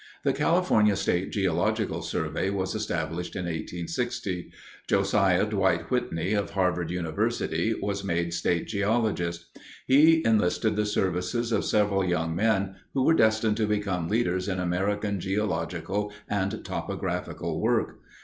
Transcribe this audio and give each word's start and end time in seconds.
The 0.23 0.33
California 0.33 0.95
State 0.95 1.31
Geological 1.31 2.01
Survey 2.01 2.49
was 2.49 2.73
established 2.73 3.35
in 3.35 3.45
1860. 3.45 4.51
Josiah 4.87 5.45
Dwight 5.45 5.91
Whitney, 5.91 6.33
of 6.33 6.49
Harvard 6.49 6.89
University, 6.89 7.75
was 7.79 8.03
made 8.03 8.33
State 8.33 8.65
Geologist. 8.67 9.55
He 9.85 10.25
enlisted 10.25 10.75
the 10.75 10.87
services 10.87 11.51
of 11.51 11.63
several 11.65 12.03
young 12.03 12.35
men 12.35 12.77
who 12.95 13.03
were 13.05 13.13
destined 13.13 13.57
to 13.57 13.67
become 13.67 14.07
leaders 14.09 14.47
in 14.47 14.59
American 14.59 15.19
geological 15.19 16.11
and 16.27 16.65
topographical 16.65 17.61
work. 17.61 17.99